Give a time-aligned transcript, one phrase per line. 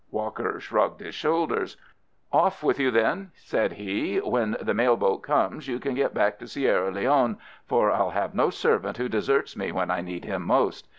[0.09, 1.77] Walker shrugged his shoulders.
[2.33, 4.17] "Off with you then!" said he.
[4.17, 8.33] "When the mail boat comes you can get back to Sierra Leone, for I'll have
[8.33, 10.87] no servant who deserts me when I need him most.